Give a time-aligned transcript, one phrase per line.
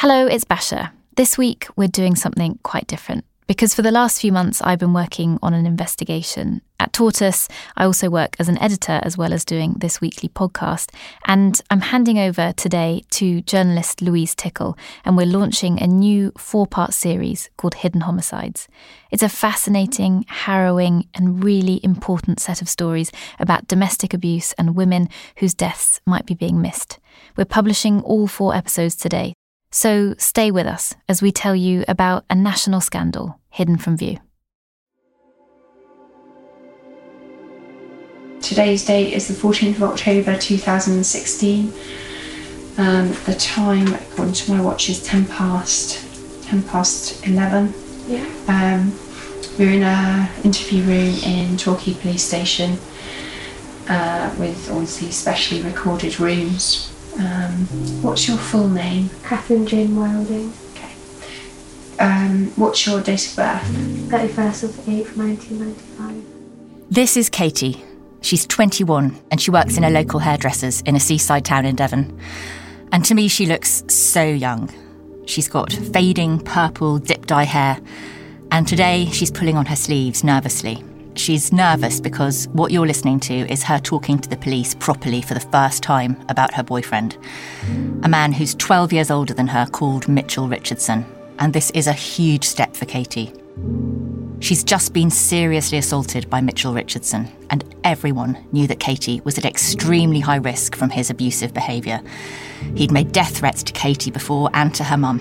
[0.00, 0.92] Hello, it's Basia.
[1.16, 4.92] This week, we're doing something quite different because for the last few months, I've been
[4.92, 6.62] working on an investigation.
[6.78, 10.94] At Tortoise, I also work as an editor as well as doing this weekly podcast.
[11.26, 16.68] And I'm handing over today to journalist Louise Tickle, and we're launching a new four
[16.68, 18.68] part series called Hidden Homicides.
[19.10, 23.10] It's a fascinating, harrowing, and really important set of stories
[23.40, 25.08] about domestic abuse and women
[25.38, 27.00] whose deaths might be being missed.
[27.36, 29.34] We're publishing all four episodes today,
[29.70, 34.18] so stay with us as we tell you about a national scandal hidden from view.
[38.40, 41.72] Today's date is the 14th of October 2016.
[42.78, 46.04] Um, the time, according to my watch, is 10 past
[46.48, 47.74] 10 past 11.
[48.06, 48.24] Yeah.
[48.48, 48.98] Um,
[49.58, 52.78] we're in an interview room in Torquay Police Station
[53.88, 56.94] uh, with obviously specially recorded rooms.
[57.18, 57.66] Um,
[58.02, 59.10] what's your full name?
[59.24, 60.92] Catherine Jane Wilding, Okay.
[61.98, 63.62] Um, what's your date of birth?
[64.08, 66.24] 31st of the 8th, 1995.
[66.90, 67.84] This is Katie.
[68.20, 72.18] She's 21 and she works in a local hairdresser's in a seaside town in Devon.
[72.92, 74.72] And to me, she looks so young.
[75.26, 77.78] She's got fading purple dip dye hair,
[78.50, 80.82] and today she's pulling on her sleeves nervously.
[81.18, 85.34] She's nervous because what you're listening to is her talking to the police properly for
[85.34, 87.18] the first time about her boyfriend,
[88.04, 91.04] a man who's 12 years older than her called Mitchell Richardson.
[91.40, 93.32] And this is a huge step for Katie.
[94.38, 99.44] She's just been seriously assaulted by Mitchell Richardson, and everyone knew that Katie was at
[99.44, 102.00] extremely high risk from his abusive behaviour.
[102.76, 105.20] He'd made death threats to Katie before and to her mum.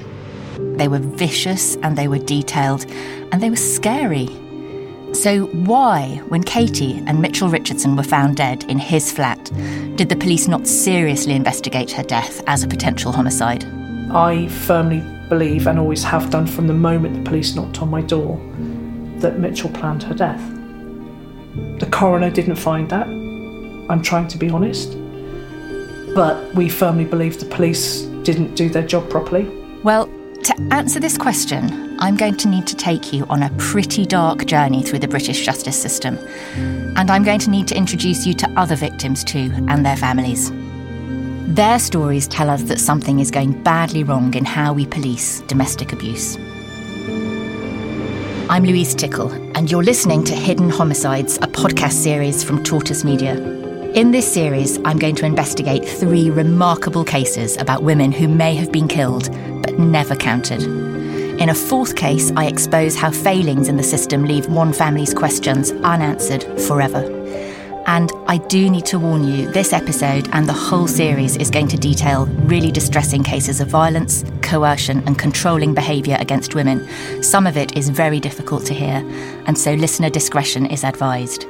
[0.78, 2.86] They were vicious and they were detailed
[3.32, 4.30] and they were scary.
[5.18, 9.44] So, why, when Katie and Mitchell Richardson were found dead in his flat,
[9.96, 13.66] did the police not seriously investigate her death as a potential homicide?
[14.12, 18.02] I firmly believe, and always have done from the moment the police knocked on my
[18.02, 18.38] door,
[19.18, 20.40] that Mitchell planned her death.
[21.80, 23.08] The coroner didn't find that.
[23.08, 24.92] I'm trying to be honest.
[26.14, 29.50] But we firmly believe the police didn't do their job properly.
[29.82, 30.06] Well,
[30.44, 34.46] to answer this question, I'm going to need to take you on a pretty dark
[34.46, 36.18] journey through the British justice system.
[36.96, 40.52] And I'm going to need to introduce you to other victims too and their families.
[41.56, 45.92] Their stories tell us that something is going badly wrong in how we police domestic
[45.92, 46.38] abuse.
[48.50, 53.36] I'm Louise Tickle, and you're listening to Hidden Homicides, a podcast series from Tortoise Media.
[53.94, 58.72] In this series, I'm going to investigate three remarkable cases about women who may have
[58.72, 59.32] been killed
[59.64, 60.62] but never counted.
[61.40, 65.72] In a fourth case, I expose how failings in the system leave one family's questions
[65.72, 67.04] unanswered forever.
[67.86, 71.68] And I do need to warn you, this episode and the whole series is going
[71.68, 76.88] to detail really distressing cases of violence, coercion, and controlling behaviour against women.
[77.22, 79.06] Some of it is very difficult to hear,
[79.46, 81.46] and so listener discretion is advised.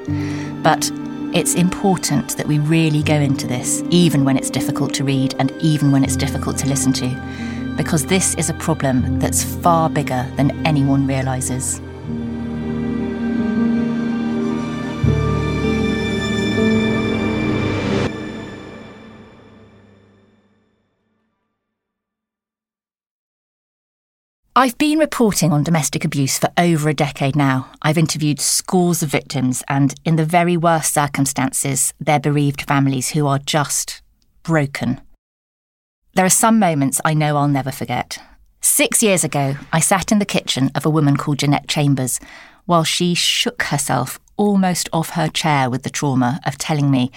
[0.63, 0.91] But
[1.33, 5.51] it's important that we really go into this, even when it's difficult to read and
[5.61, 7.07] even when it's difficult to listen to,
[7.77, 11.79] because this is a problem that's far bigger than anyone realises.
[24.57, 27.69] I've been reporting on domestic abuse for over a decade now.
[27.83, 33.27] I've interviewed scores of victims, and in the very worst circumstances, they're bereaved families who
[33.27, 34.01] are just
[34.41, 34.99] broken.
[36.17, 38.17] There are some moments I know I'll never forget.
[38.59, 42.19] Six years ago, I sat in the kitchen of a woman called Jeanette Chambers
[42.65, 47.11] while she shook herself almost off her chair with the trauma of telling me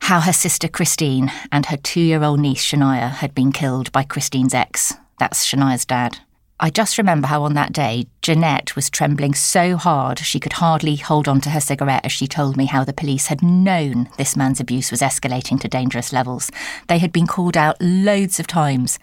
[0.00, 4.02] how her sister Christine and her two year old niece Shania had been killed by
[4.02, 4.94] Christine's ex.
[5.20, 6.18] That's Shania's dad.
[6.60, 10.94] I just remember how on that day, Jeanette was trembling so hard she could hardly
[10.96, 14.36] hold on to her cigarette as she told me how the police had known this
[14.36, 16.50] man's abuse was escalating to dangerous levels.
[16.86, 19.00] They had been called out loads of times.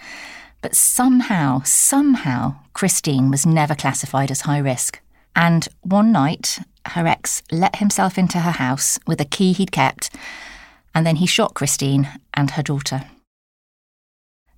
[0.61, 5.01] But somehow, somehow, Christine was never classified as high risk.
[5.35, 10.09] And one night, her ex let himself into her house with a key he'd kept,
[10.95, 13.03] and then he shot Christine and her daughter.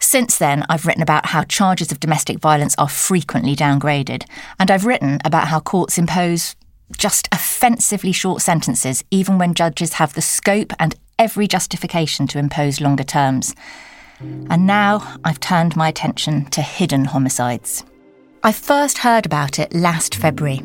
[0.04, 4.26] Since then, I've written about how charges of domestic violence are frequently downgraded,
[4.60, 6.58] and I've written about how courts impose
[6.98, 12.82] just offensively short sentences, even when judges have the scope and every justification to impose
[12.82, 13.56] longer terms.
[14.20, 17.86] And now I've turned my attention to hidden homicides.
[18.44, 20.60] I first heard about it last February,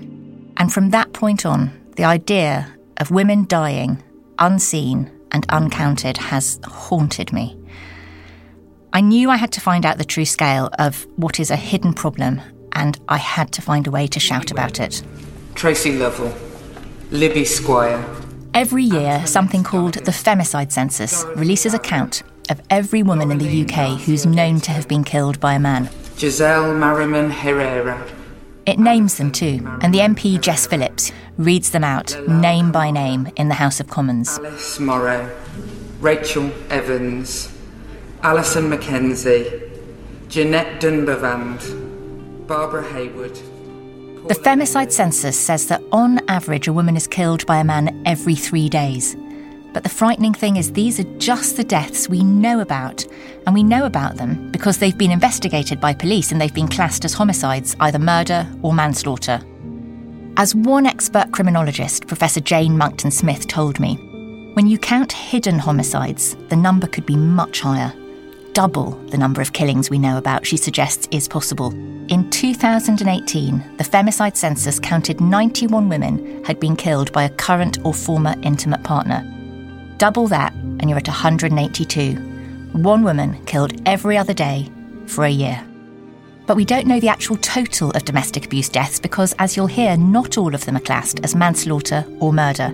[0.56, 4.02] and from that point on, the idea of women dying
[4.40, 7.57] unseen and uncounted has haunted me.
[8.98, 11.94] I knew I had to find out the true scale of what is a hidden
[11.94, 12.40] problem,
[12.72, 15.04] and I had to find a way to shout about it.
[15.54, 16.34] Tracy Lovell,
[17.12, 18.04] Libby Squire.
[18.54, 23.62] Every year, something called the Femicide Census releases a count of every woman in the
[23.62, 25.88] UK who's known to have been killed by a man.
[26.16, 28.04] Giselle Merriman Herrera.
[28.66, 33.30] It names them too, and the MP Jess Phillips reads them out name by name
[33.36, 34.40] in the House of Commons.
[34.40, 35.30] Alice Morrow.
[36.00, 37.56] Rachel Evans.
[38.22, 39.62] Alison Mackenzie.
[40.28, 42.46] Jeanette Dunbavand.
[42.48, 43.34] Barbara Hayward.
[44.26, 48.34] The Femicide Census says that on average, a woman is killed by a man every
[48.34, 49.16] three days.
[49.72, 53.06] But the frightening thing is, these are just the deaths we know about.
[53.46, 57.04] And we know about them because they've been investigated by police and they've been classed
[57.04, 59.40] as homicides, either murder or manslaughter.
[60.36, 63.94] As one expert criminologist, Professor Jane Monckton Smith, told me,
[64.54, 67.92] when you count hidden homicides, the number could be much higher.
[68.58, 71.70] Double the number of killings we know about, she suggests, is possible.
[72.08, 77.94] In 2018, the Femicide Census counted 91 women had been killed by a current or
[77.94, 79.22] former intimate partner.
[79.98, 82.14] Double that, and you're at 182.
[82.72, 84.68] One woman killed every other day
[85.06, 85.64] for a year.
[86.48, 89.96] But we don't know the actual total of domestic abuse deaths because, as you'll hear,
[89.96, 92.72] not all of them are classed as manslaughter or murder.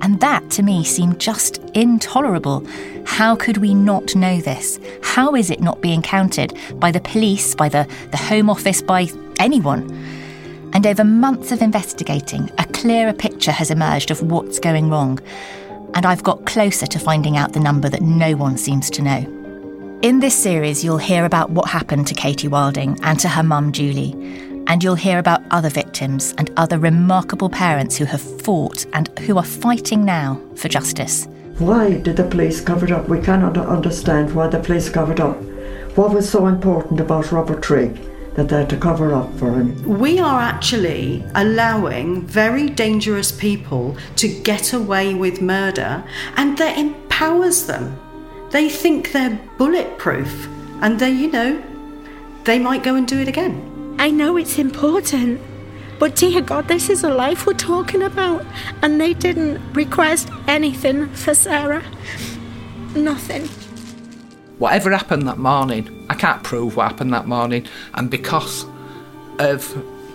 [0.00, 2.66] And that, to me, seemed just intolerable.
[3.06, 4.78] How could we not know this?
[5.02, 9.08] How is it not being counted by the police, by the, the Home Office, by
[9.38, 9.90] anyone?
[10.72, 15.20] And over months of investigating, a clearer picture has emerged of what's going wrong.
[15.94, 20.00] And I've got closer to finding out the number that no one seems to know.
[20.02, 23.72] In this series, you'll hear about what happened to Katie Wilding and to her mum,
[23.72, 24.12] Julie.
[24.66, 29.36] And you'll hear about other victims and other remarkable parents who have fought and who
[29.36, 31.26] are fighting now for justice.
[31.58, 33.08] Why did the police cover it up?
[33.08, 35.36] We cannot understand why the police covered up.
[35.96, 37.94] What was so important about Robert Trigg
[38.34, 39.80] that they had to cover up for him?
[40.00, 46.02] We are actually allowing very dangerous people to get away with murder,
[46.36, 47.96] and that empowers them.
[48.50, 50.48] They think they're bulletproof,
[50.80, 51.62] and they, you know,
[52.42, 53.70] they might go and do it again.
[53.98, 55.40] I know it's important,
[55.98, 58.44] but dear God, this is a life we're talking about,
[58.82, 61.82] and they didn't request anything for Sarah.
[62.94, 63.46] Nothing.
[64.58, 68.66] Whatever happened that morning, I can't prove what happened that morning, and because
[69.38, 69.64] of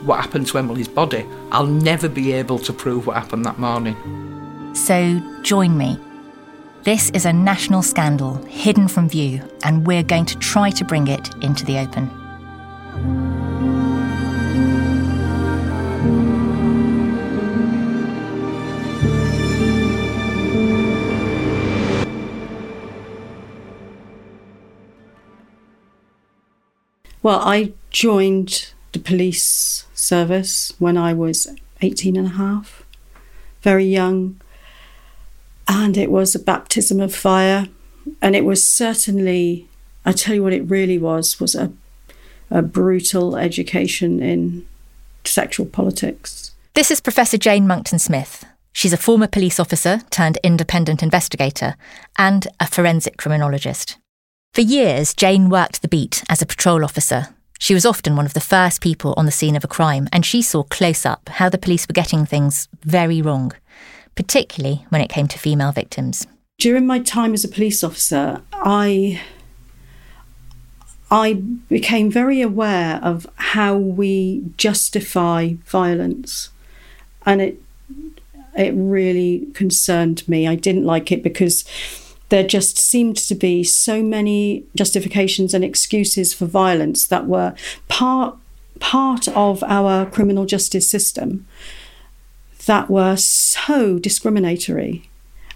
[0.06, 3.96] what happened to Emily's body, I'll never be able to prove what happened that morning.
[4.76, 6.00] So join me.
[6.84, 11.08] This is a national scandal hidden from view, and we're going to try to bring
[11.08, 12.19] it into the open.
[27.22, 31.48] Well, I joined the police service when I was
[31.82, 32.84] 18 and a half,
[33.62, 34.40] very young.
[35.68, 37.68] And it was a baptism of fire.
[38.22, 39.68] And it was certainly,
[40.06, 41.72] I tell you what it really was, was a,
[42.50, 44.66] a brutal education in
[45.26, 46.52] sexual politics.
[46.74, 48.46] This is Professor Jane Monckton Smith.
[48.72, 51.76] She's a former police officer turned independent investigator
[52.18, 53.98] and a forensic criminologist.
[54.54, 57.28] For years, Jane worked the beat as a patrol officer.
[57.60, 60.26] She was often one of the first people on the scene of a crime, and
[60.26, 63.52] she saw close up how the police were getting things very wrong,
[64.16, 66.26] particularly when it came to female victims.
[66.58, 69.22] During my time as a police officer, I
[71.12, 76.50] I became very aware of how we justify violence,
[77.24, 77.62] and it
[78.58, 80.48] it really concerned me.
[80.48, 81.66] I didn't like it because
[82.30, 87.54] there just seemed to be so many justifications and excuses for violence that were
[87.88, 88.36] part
[88.80, 91.46] part of our criminal justice system
[92.66, 95.10] that were so discriminatory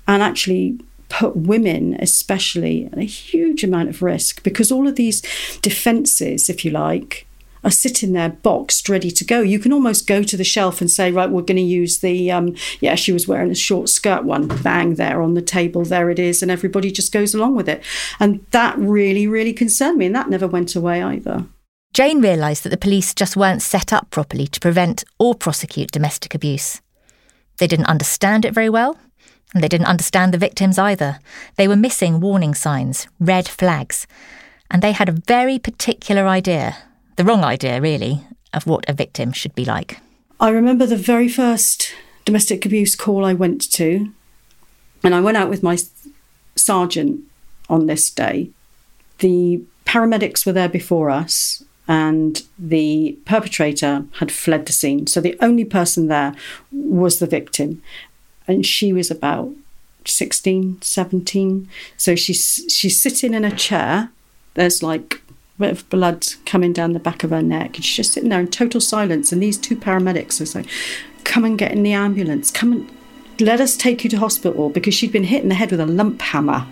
[0.08, 0.78] and actually
[1.08, 5.22] put women especially at a huge amount of risk because all of these
[5.62, 7.26] defenses if you like
[7.64, 9.42] are sitting there boxed, ready to go.
[9.42, 12.32] You can almost go to the shelf and say, right, we're going to use the,
[12.32, 16.10] um, yeah, she was wearing a short skirt one, bang, there on the table, there
[16.10, 17.84] it is, and everybody just goes along with it.
[18.20, 21.46] And that really, really concerned me, and that never went away either.
[21.94, 26.34] Jane realised that the police just weren't set up properly to prevent or prosecute domestic
[26.34, 26.82] abuse.
[27.58, 28.98] They didn't understand it very well,
[29.54, 31.20] and they didn't understand the victims either.
[31.56, 34.08] They were missing warning signs, red flags,
[34.72, 36.78] and they had a very particular idea
[37.16, 40.00] the wrong idea, really, of what a victim should be like.
[40.40, 41.94] I remember the very first
[42.26, 44.12] domestic abuse call I went to,
[45.04, 45.78] and I went out with my
[46.56, 47.22] sergeant
[47.70, 48.50] on this day.
[49.20, 55.08] The paramedics were there before us, and the perpetrator had fled the scene.
[55.08, 56.34] So the only person there
[56.72, 57.82] was the victim,
[58.48, 59.52] and she was about
[60.06, 61.70] 16, 17.
[61.98, 64.12] So she's she's sitting in a chair.
[64.54, 65.22] There's like
[65.60, 68.48] of blood coming down the back of her neck, and she's just sitting there in
[68.48, 69.32] total silence.
[69.32, 70.68] And these two paramedics are saying,
[71.24, 72.52] "Come and get in the ambulance.
[72.52, 72.90] Come and
[73.40, 75.86] let us take you to hospital," because she'd been hit in the head with a
[75.86, 76.66] lump hammer.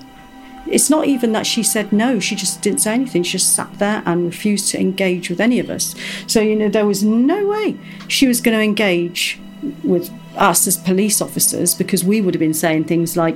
[0.68, 3.24] It's not even that she said no, she just didn't say anything.
[3.24, 5.96] She just sat there and refused to engage with any of us.
[6.28, 7.76] So, you know, there was no way
[8.08, 9.40] she was going to engage
[9.84, 13.36] with us as police officers because we would have been saying things like,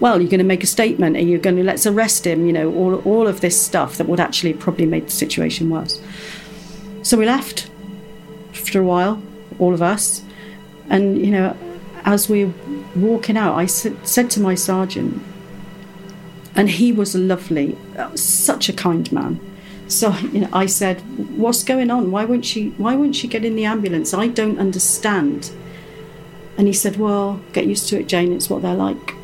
[0.00, 2.52] well, you're going to make a statement and you're going to let's arrest him, you
[2.52, 6.00] know, all, all of this stuff that would actually probably make the situation worse.
[7.02, 7.70] So we left
[8.50, 9.22] after a while,
[9.58, 10.22] all of us.
[10.88, 11.56] And, you know,
[12.04, 12.52] as we were
[12.96, 15.22] walking out, I said to my sergeant,
[16.56, 19.38] and he was lovely, uh, such a kind man.
[19.86, 21.00] So you know, I said,
[21.36, 22.12] "What's going on?
[22.12, 22.70] Why won't she?
[22.78, 24.14] Why won't she get in the ambulance?
[24.14, 25.50] I don't understand."
[26.56, 28.32] And he said, "Well, get used to it, Jane.
[28.32, 29.14] It's what they're like."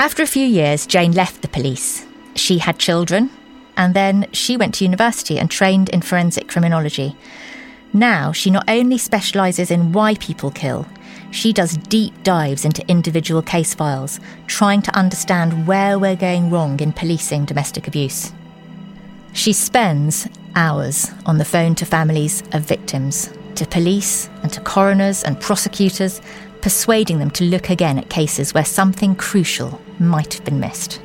[0.00, 2.06] After a few years, Jane left the police.
[2.34, 3.28] She had children,
[3.76, 7.14] and then she went to university and trained in forensic criminology.
[7.92, 10.86] Now she not only specialises in why people kill,
[11.30, 16.80] she does deep dives into individual case files, trying to understand where we're going wrong
[16.80, 18.32] in policing domestic abuse.
[19.34, 20.26] She spends
[20.56, 26.22] hours on the phone to families of victims, to police and to coroners and prosecutors,
[26.62, 31.00] persuading them to look again at cases where something crucial might have been missed.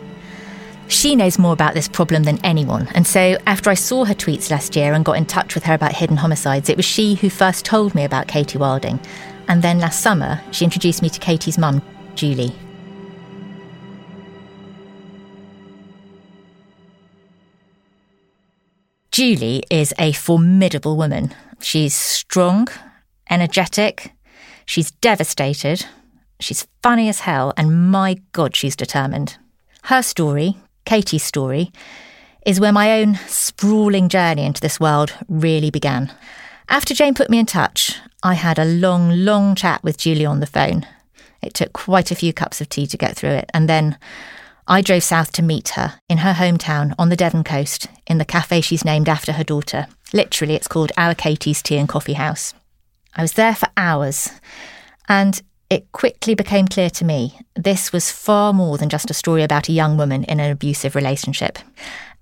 [0.88, 4.51] She knows more about this problem than anyone, and so after I saw her tweets
[4.51, 7.29] last year and got in touch with her about hidden homicides, it was she who
[7.29, 9.00] first told me about Katie Wilding
[9.47, 11.81] and then last summer, she introduced me to Katie's mum,
[12.15, 12.55] Julie.
[19.12, 21.33] Julie is a formidable woman.
[21.62, 22.67] She's strong,
[23.29, 24.12] energetic,
[24.65, 25.86] she's devastated,
[26.39, 29.38] she's funny as hell, and my God, she's determined.
[29.84, 31.72] Her story, Katie's story,
[32.45, 36.12] is where my own sprawling journey into this world really began.
[36.69, 40.39] After Jane put me in touch, I had a long, long chat with Julie on
[40.39, 40.88] the phone.
[41.41, 43.98] It took quite a few cups of tea to get through it, and then
[44.67, 48.25] I drove south to meet her in her hometown on the Devon coast in the
[48.25, 49.86] cafe she's named after her daughter.
[50.12, 52.55] Literally, it's called Our Katie's Tea and Coffee House.
[53.15, 54.29] I was there for hours,
[55.07, 59.43] and it quickly became clear to me this was far more than just a story
[59.43, 61.57] about a young woman in an abusive relationship.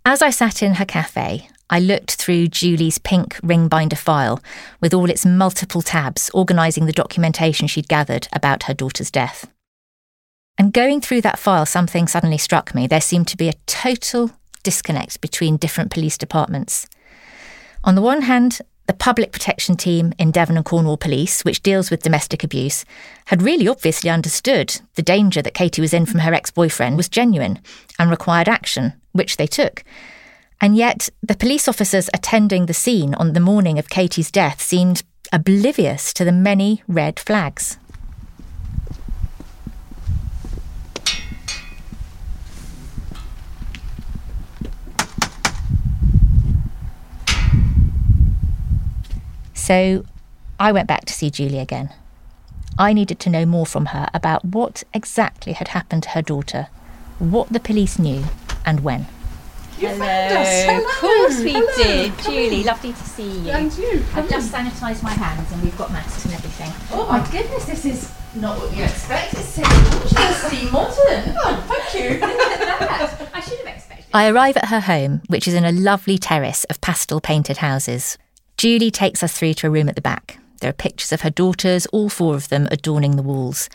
[0.05, 4.41] As I sat in her cafe, I looked through Julie's pink ring binder file
[4.79, 9.49] with all its multiple tabs organising the documentation she'd gathered about her daughter's death.
[10.57, 12.85] And going through that file, something suddenly struck me.
[12.85, 14.31] There seemed to be a total
[14.61, 16.85] disconnect between different police departments.
[17.83, 21.89] On the one hand, the public protection team in Devon and Cornwall Police, which deals
[21.89, 22.83] with domestic abuse,
[23.25, 27.07] had really obviously understood the danger that Katie was in from her ex boyfriend was
[27.07, 27.59] genuine
[27.97, 29.83] and required action, which they took.
[30.59, 35.03] And yet, the police officers attending the scene on the morning of Katie's death seemed
[35.31, 37.77] oblivious to the many red flags.
[49.63, 50.03] So
[50.59, 51.93] I went back to see Julie again.
[52.77, 56.67] I needed to know more from her about what exactly had happened to her daughter,
[57.17, 58.25] what the police knew,
[58.65, 59.07] and when.
[59.77, 60.79] Hello.
[60.79, 61.81] Of course we Hello.
[61.81, 62.19] did.
[62.19, 63.51] Julie, lovely to see you.
[63.51, 66.69] And you, I've just sanitised my hands and we've got masks and everything.
[66.91, 69.33] Oh my goodness, this is not what you expect.
[69.35, 71.37] It's so gorgeously modern.
[71.41, 72.19] Oh, thank you.
[73.33, 74.07] I should have expected.
[74.13, 78.17] I arrive at her home, which is in a lovely terrace of pastel painted houses.
[78.63, 80.37] Julie takes us through to a room at the back.
[80.61, 83.69] There are pictures of her daughters, all four of them adorning the walls.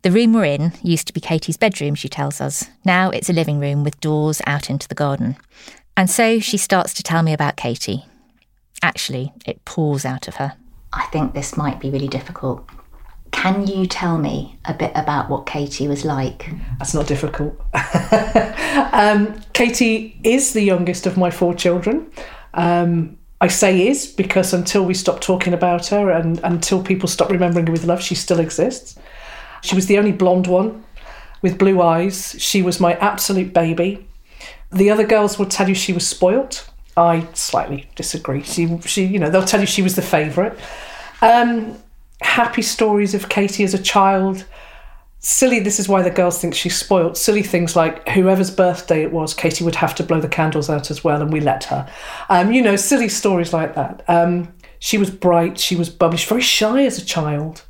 [0.00, 2.70] The room we're in used to be Katie's bedroom, she tells us.
[2.82, 5.36] Now it's a living room with doors out into the garden.
[5.98, 8.06] And so she starts to tell me about Katie.
[8.80, 10.54] Actually, it pours out of her.
[10.94, 12.66] I think this might be really difficult.
[13.32, 16.48] Can you tell me a bit about what Katie was like?
[16.78, 17.54] That's not difficult.
[18.94, 22.10] um, Katie is the youngest of my four children.
[22.54, 27.30] Um, I say is because until we stop talking about her and until people stop
[27.30, 28.98] remembering her with love, she still exists.
[29.62, 30.84] She was the only blonde one
[31.42, 32.36] with blue eyes.
[32.38, 34.06] She was my absolute baby.
[34.70, 36.68] The other girls will tell you she was spoilt.
[36.96, 38.42] I slightly disagree.
[38.42, 40.58] She, she, you know, they'll tell you she was the favourite.
[41.22, 41.78] Um,
[42.20, 44.44] happy stories of Katie as a child.
[45.20, 47.16] Silly, this is why the girls think she's spoilt.
[47.16, 50.90] Silly things like whoever's birthday it was, Katie would have to blow the candles out
[50.90, 51.88] as well, and we let her.
[52.28, 54.02] Um, you know, silly stories like that.
[54.08, 57.62] Um, she was bright, she was bubbly, she was very shy as a child.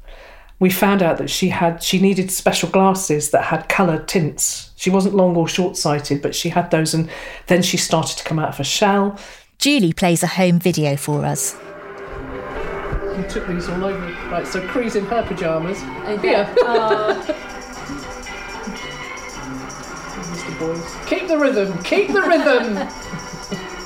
[0.60, 4.70] We found out that she had she needed special glasses that had coloured tints.
[4.76, 7.10] She wasn't long or short sighted, but she had those, and
[7.46, 9.18] then she started to come out of her shell.
[9.58, 11.56] Julie plays a home video for us.
[13.16, 14.06] You took these all over.
[14.30, 15.80] Right, so Cree's in her pyjamas.
[16.22, 16.52] Here.
[16.64, 17.22] Uh,
[20.30, 20.58] Mr.
[20.58, 21.08] Boys.
[21.08, 22.88] Keep the rhythm, keep the rhythm.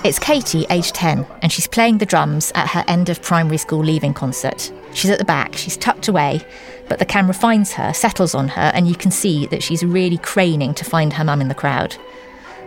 [0.04, 3.82] It's Katie, aged 10, and she's playing the drums at her end of primary school
[3.82, 4.70] leaving concert.
[4.92, 6.46] She's at the back, she's tucked away,
[6.90, 10.18] but the camera finds her, settles on her, and you can see that she's really
[10.18, 11.96] craning to find her mum in the crowd.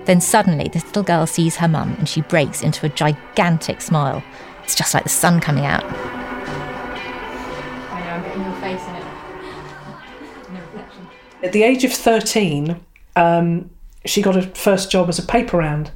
[0.06, 4.24] Then suddenly, this little girl sees her mum and she breaks into a gigantic smile.
[4.64, 5.84] It's just like the sun coming out.
[11.44, 12.80] At the age of 13,
[13.16, 13.70] um,
[14.06, 15.92] she got her first job as a paper round.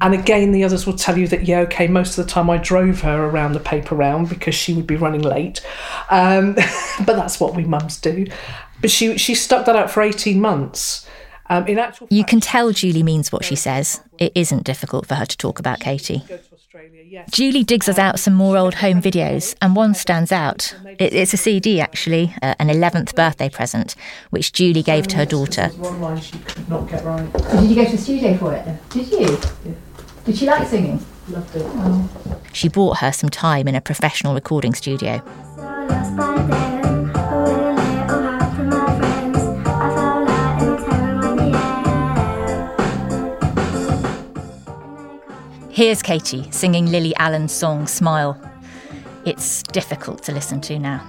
[0.00, 2.58] And again, the others will tell you that, yeah, okay, most of the time I
[2.58, 5.64] drove her around the paper round because she would be running late.
[6.10, 6.54] Um,
[7.06, 8.26] but that's what we mums do.
[8.80, 11.08] But she, she stuck that out for 18 months.
[11.48, 14.00] Um, in actual You can tell Julie means what she says.
[14.18, 16.24] It isn't difficult for her to talk about Katie.
[17.30, 20.74] Julie digs us out some more old home videos, and one stands out.
[20.98, 23.94] It's a CD, actually, uh, an 11th birthday present,
[24.30, 25.68] which Julie gave to her daughter.
[25.68, 27.32] One line she could not get right.
[27.32, 28.66] Did you go to the studio for it?
[28.90, 29.38] Did you?
[30.24, 31.04] Did she like singing?
[31.28, 32.54] Loved it.
[32.54, 35.22] She bought her some time in a professional recording studio.
[45.74, 48.40] Here's Katie singing Lily Allen's song Smile.
[49.24, 51.00] It's difficult to listen to now.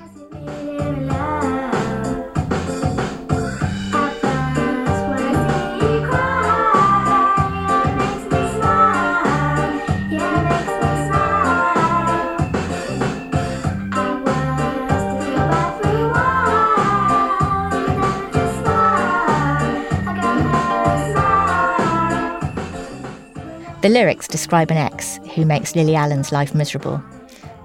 [23.85, 27.03] The lyrics describe an ex who makes Lily Allen's life miserable,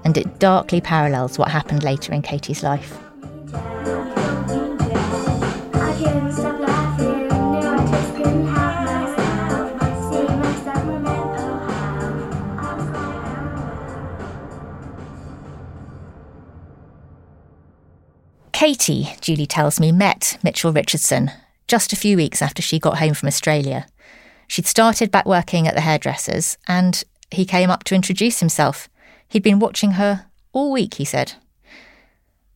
[0.05, 2.99] and it darkly parallels what happened later in Katie's life.
[18.53, 21.31] Katie, Julie tells me, met Mitchell Richardson
[21.67, 23.87] just a few weeks after she got home from Australia.
[24.51, 28.89] She'd started back working at the hairdresser's, and he came up to introduce himself.
[29.29, 31.35] He'd been watching her all week, he said.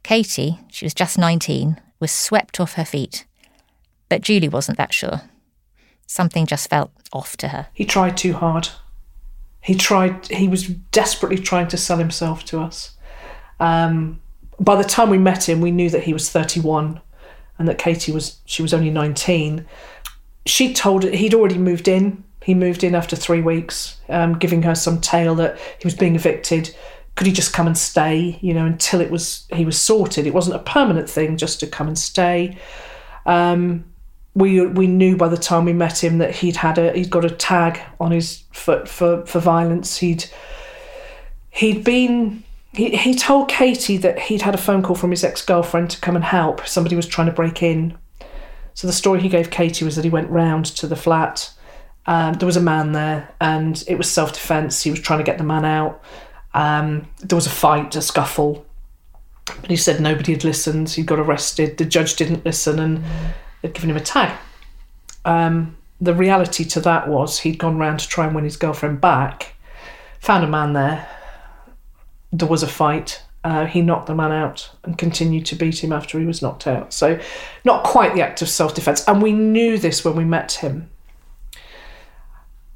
[0.03, 3.27] Katie, she was just 19, was swept off her feet.
[4.09, 5.21] But Julie wasn't that sure.
[6.09, 7.69] Something just felt off to her.
[7.73, 8.71] He tried too hard.
[9.61, 10.27] He tried.
[10.27, 12.97] He was desperately trying to sell himself to us.
[13.61, 14.21] Um,
[14.59, 17.01] by the time we met him, we knew that he was 31,
[17.57, 19.65] and that Katie was she was only 19.
[20.47, 22.25] She told he'd already moved in.
[22.43, 26.15] He moved in after three weeks, um, giving her some tale that he was being
[26.15, 26.75] evicted.
[27.15, 28.39] Could he just come and stay?
[28.43, 30.27] You know, until it was he was sorted.
[30.27, 32.59] It wasn't a permanent thing, just to come and stay.
[33.25, 33.87] Um,
[34.35, 37.25] we we knew by the time we met him that he'd had a he'd got
[37.25, 39.99] a tag on his foot for for violence.
[39.99, 40.27] He'd
[41.51, 45.43] he'd been he, he told Katie that he'd had a phone call from his ex
[45.43, 46.67] girlfriend to come and help.
[46.67, 47.97] Somebody was trying to break in.
[48.75, 51.53] So the story he gave Katie was that he went round to the flat.
[52.07, 54.83] Um, there was a man there, and it was self defence.
[54.83, 56.03] He was trying to get the man out.
[56.53, 58.67] Um, there was a fight, a scuffle.
[59.47, 60.91] But he said nobody had listened.
[60.91, 61.77] He got arrested.
[61.77, 63.05] The judge didn't listen, and
[63.63, 64.37] they'd given him a tag.
[65.25, 69.01] Um, the reality to that was he'd gone round to try and win his girlfriend
[69.01, 69.55] back,
[70.21, 71.09] found a man there.
[72.33, 73.23] There was a fight.
[73.45, 76.67] Uh, he knocked the man out and continued to beat him after he was knocked
[76.67, 76.95] out.
[76.95, 77.21] So,
[77.63, 79.07] not quite the act of self defence.
[79.07, 80.89] And we knew this when we met him.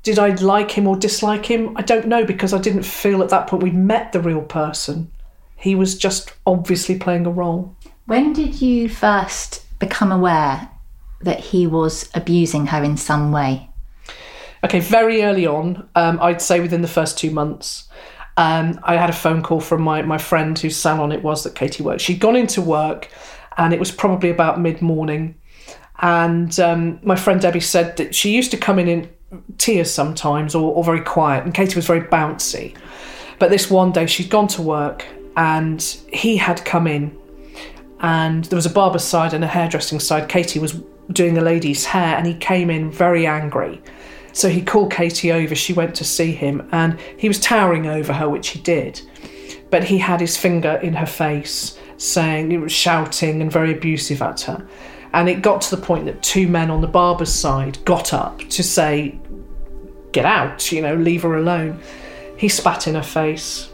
[0.02, 1.76] Did I like him or dislike him?
[1.76, 5.11] I don't know because I didn't feel at that point we'd met the real person.
[5.57, 7.74] He was just obviously playing a role.
[8.07, 10.70] When did you first become aware
[11.22, 13.68] that he was abusing her in some way?
[14.64, 17.88] Okay, very early on, um, I'd say within the first two months,
[18.38, 21.57] um, I had a phone call from my, my friend whose salon it was that
[21.57, 22.01] Katie worked.
[22.01, 23.09] She'd gone into work
[23.57, 25.35] and it was probably about mid morning.
[25.98, 29.11] And um, my friend Debbie said that she used to come in in
[29.59, 32.77] tears sometimes or, or very quiet, and Katie was very bouncy.
[33.40, 35.05] But this one day she'd gone to work
[35.37, 37.18] and he had come in
[37.98, 40.29] and there was a barber's side and a hairdressing side.
[40.29, 40.81] Katie was
[41.12, 43.83] doing a lady's hair, and he came in very angry.
[44.38, 45.57] So he called Katie over.
[45.57, 49.03] She went to see him, and he was towering over her, which he did.
[49.68, 54.22] But he had his finger in her face, saying, he was shouting and very abusive
[54.22, 54.64] at her.
[55.12, 58.38] And it got to the point that two men on the barber's side got up
[58.51, 59.18] to say,
[60.12, 61.81] Get out, you know, leave her alone.
[62.37, 63.68] He spat in her face,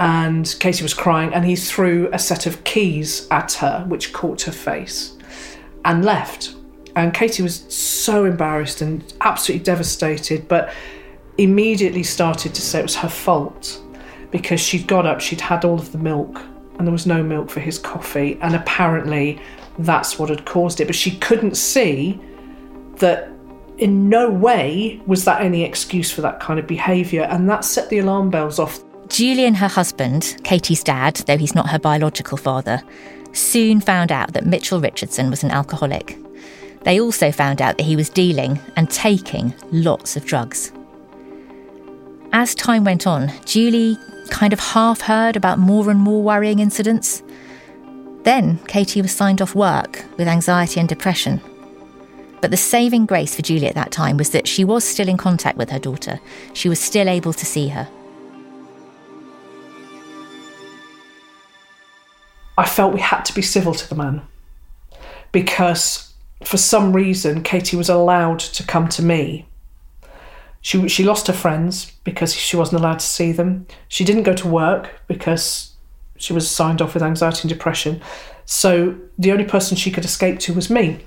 [0.00, 4.42] and Katie was crying, and he threw a set of keys at her, which caught
[4.42, 5.16] her face,
[5.84, 6.56] and left.
[6.96, 10.72] And Katie was so embarrassed and absolutely devastated, but
[11.38, 13.80] immediately started to say it was her fault
[14.30, 16.40] because she'd got up, she'd had all of the milk,
[16.78, 19.40] and there was no milk for his coffee, and apparently
[19.78, 20.86] that's what had caused it.
[20.86, 22.20] But she couldn't see
[22.96, 23.28] that
[23.78, 27.88] in no way was that any excuse for that kind of behaviour, and that set
[27.88, 28.80] the alarm bells off.
[29.08, 32.82] Julie and her husband, Katie's dad, though he's not her biological father,
[33.32, 36.16] soon found out that Mitchell Richardson was an alcoholic.
[36.82, 40.72] They also found out that he was dealing and taking lots of drugs.
[42.32, 43.98] As time went on, Julie
[44.30, 47.22] kind of half heard about more and more worrying incidents.
[48.22, 51.40] Then Katie was signed off work with anxiety and depression.
[52.40, 55.16] But the saving grace for Julie at that time was that she was still in
[55.16, 56.20] contact with her daughter.
[56.54, 57.88] She was still able to see her.
[62.56, 64.22] I felt we had to be civil to the man
[65.32, 66.09] because
[66.44, 69.46] for some reason Katie was allowed to come to me.
[70.62, 73.66] She she lost her friends because she wasn't allowed to see them.
[73.88, 75.74] She didn't go to work because
[76.16, 78.00] she was signed off with anxiety and depression.
[78.44, 81.06] So the only person she could escape to was me.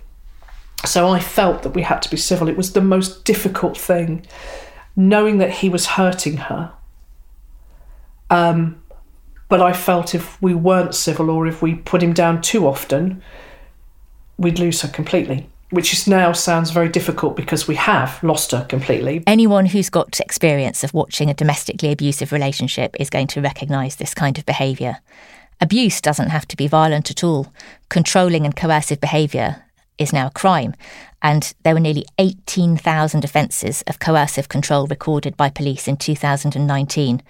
[0.86, 2.50] So I felt that we had to be civil.
[2.50, 4.26] It was the most difficult thing,
[4.96, 6.74] knowing that he was hurting her.
[8.30, 8.82] Um,
[9.50, 13.22] but I felt if we weren't civil or if we put him down too often,
[14.38, 15.48] we'd lose her completely.
[15.69, 19.24] Which now sounds very difficult because we have lost her completely.
[19.26, 24.13] Anyone who's got experience of watching a domestically abusive relationship is going to recognise this
[24.13, 24.98] kind of behaviour.
[25.60, 27.52] Abuse doesn't have to be violent at all.
[27.89, 29.63] Controlling and coercive behaviour
[29.98, 30.76] is now a crime,
[31.22, 37.24] and there were nearly 18,000 offences of coercive control recorded by police in 2019,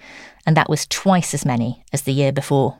[0.46, 2.78] and that was twice as many as the year before.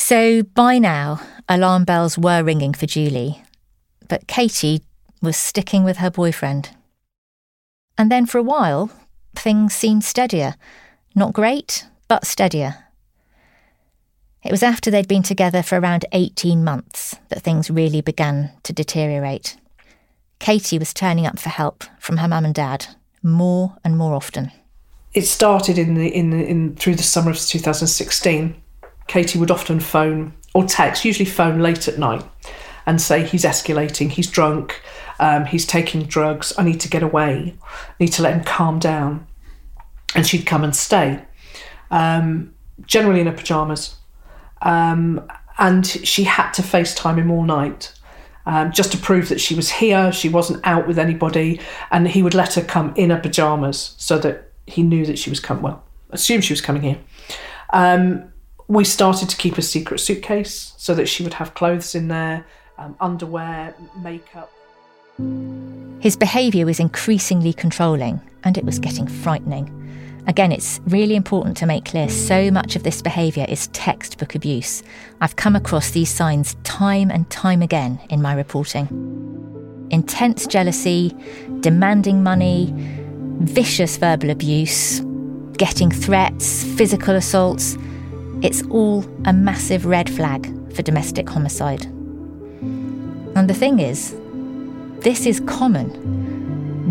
[0.00, 3.44] So by now, alarm bells were ringing for Julie,
[4.08, 4.82] but Katie
[5.20, 6.70] was sticking with her boyfriend.
[7.98, 8.90] And then for a while,
[9.36, 10.56] things seemed steadier.
[11.14, 12.86] Not great, but steadier.
[14.42, 18.72] It was after they'd been together for around 18 months that things really began to
[18.72, 19.58] deteriorate.
[20.38, 22.86] Katie was turning up for help from her mum and dad
[23.22, 24.50] more and more often.
[25.12, 28.59] It started in the in the, in through the summer of 2016.
[29.10, 32.24] Katie would often phone or text, usually phone late at night,
[32.86, 34.80] and say he's escalating, he's drunk,
[35.18, 36.52] um, he's taking drugs.
[36.56, 37.56] I need to get away.
[37.60, 39.26] I need to let him calm down.
[40.14, 41.24] And she'd come and stay,
[41.90, 42.54] um,
[42.86, 43.96] generally in her pajamas.
[44.62, 47.92] Um, and she had to FaceTime him all night
[48.46, 52.22] um, just to prove that she was here, she wasn't out with anybody, and he
[52.22, 55.64] would let her come in her pajamas so that he knew that she was coming.
[55.64, 56.98] Well, assumed she was coming here.
[57.72, 58.29] Um,
[58.70, 62.46] we started to keep a secret suitcase so that she would have clothes in there,
[62.78, 64.52] um, underwear, makeup.
[65.98, 69.76] His behaviour was increasingly controlling, and it was getting frightening.
[70.28, 74.84] Again, it's really important to make clear so much of this behaviour is textbook abuse.
[75.20, 78.86] I've come across these signs time and time again in my reporting.
[79.90, 81.12] Intense jealousy,
[81.58, 82.72] demanding money,
[83.40, 85.00] vicious verbal abuse,
[85.56, 87.76] getting threats, physical assaults.
[88.42, 91.84] It's all a massive red flag for domestic homicide.
[91.84, 94.16] And the thing is,
[95.00, 95.90] this is common.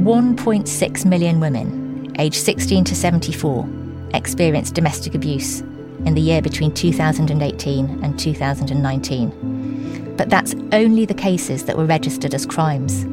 [0.04, 3.68] 1.6 million women aged 16 to 74,
[4.14, 5.62] experienced domestic abuse
[6.06, 10.16] in the year between 2018 and 2019.
[10.16, 13.04] But that's only the cases that were registered as crimes.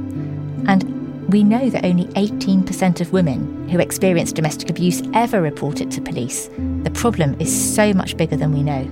[0.68, 0.95] And
[1.28, 6.00] we know that only 18% of women who experience domestic abuse ever report it to
[6.00, 6.48] police.
[6.82, 8.84] The problem is so much bigger than we know.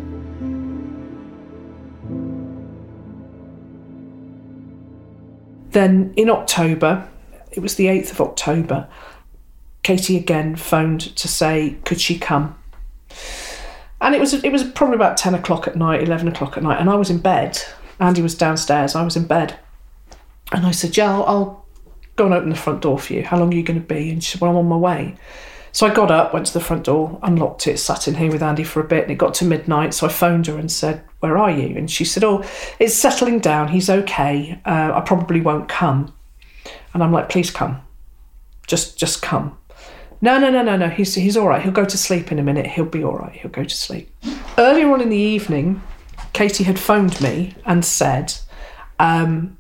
[5.71, 7.09] Then in October,
[7.53, 8.89] it was the 8th of October,
[9.85, 12.57] Katie again phoned to say, could she come?
[14.01, 16.79] And it was it was probably about ten o'clock at night, eleven o'clock at night,
[16.79, 17.59] and I was in bed.
[17.99, 18.95] Andy was downstairs.
[18.95, 19.59] I was in bed,
[20.53, 21.64] and I said, "Yeah, I'll, I'll
[22.17, 23.23] go and open the front door for you.
[23.23, 25.17] How long are you going to be?" And she said, "Well, I'm on my way."
[25.75, 28.45] So I got up, went to the front door, unlocked it, sat in here with
[28.45, 29.93] Andy for a bit, and it got to midnight.
[29.93, 31.77] So I phoned her and said, Where are you?
[31.77, 32.45] And she said, Oh,
[32.79, 33.67] it's settling down.
[33.67, 34.61] He's okay.
[34.65, 36.15] Uh, I probably won't come.
[36.93, 37.81] And I'm like, Please come.
[38.69, 39.59] Just just come.
[40.21, 40.89] No, no, no, no, no.
[40.89, 41.61] He's he's all right.
[41.61, 42.69] He'll go to sleep in a minute.
[42.69, 43.33] He'll be all right.
[43.33, 44.09] He'll go to sleep.
[44.57, 45.83] Earlier on in the evening,
[46.33, 48.33] Katie had phoned me and said,
[49.01, 49.59] um,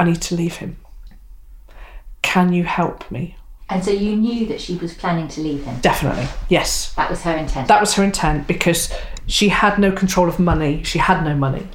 [0.00, 0.78] I need to leave him.
[2.28, 3.36] Can you help me?
[3.70, 5.80] And so you knew that she was planning to leave him?
[5.80, 6.92] Definitely, yes.
[6.92, 7.68] That was her intent?
[7.68, 8.92] That was her intent because
[9.26, 10.82] she had no control of money.
[10.82, 11.66] She had no money.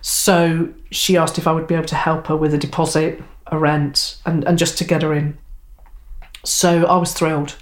[0.00, 3.56] So she asked if I would be able to help her with a deposit, a
[3.56, 5.38] rent, and, and just to get her in.
[6.44, 7.54] So I was thrilled,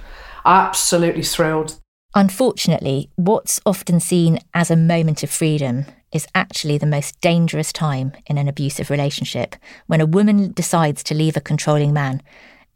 [0.46, 1.78] absolutely thrilled.
[2.14, 8.12] Unfortunately, what's often seen as a moment of freedom is actually the most dangerous time
[8.26, 9.56] in an abusive relationship.
[9.86, 12.22] When a woman decides to leave a controlling man,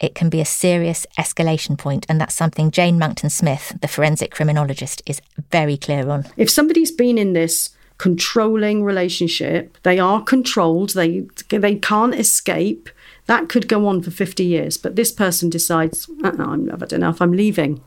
[0.00, 4.32] it can be a serious escalation point, and that's something Jane Monckton Smith, the forensic
[4.32, 6.26] criminologist, is very clear on.
[6.36, 12.90] If somebody's been in this controlling relationship, they are controlled, they they can't escape.
[13.26, 17.22] That could go on for 50 years, but this person decides, uh-uh, I've had enough,
[17.22, 17.80] I'm leaving.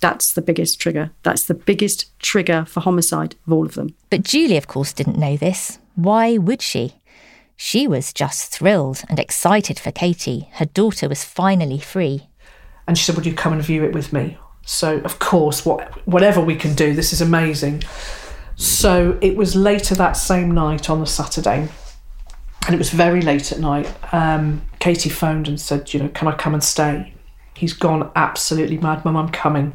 [0.00, 1.10] That's the biggest trigger.
[1.22, 3.94] That's the biggest trigger for homicide of all of them.
[4.08, 5.78] But Julie, of course, didn't know this.
[5.94, 6.94] Why would she?
[7.56, 10.48] She was just thrilled and excited for Katie.
[10.54, 12.28] Her daughter was finally free.
[12.86, 14.38] And she said, Would you come and view it with me?
[14.64, 17.82] So, of course, what, whatever we can do, this is amazing.
[18.56, 21.68] So, it was later that same night on the Saturday,
[22.66, 23.92] and it was very late at night.
[24.12, 27.12] Um, Katie phoned and said, You know, can I come and stay?
[27.54, 29.04] He's gone absolutely mad.
[29.04, 29.74] Mum, I'm coming.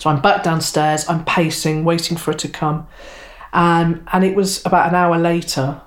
[0.00, 2.88] So I'm back downstairs, I'm pacing, waiting for her to come.
[3.52, 5.82] Um, and it was about an hour later